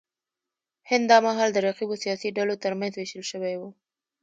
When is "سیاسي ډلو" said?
2.03-2.61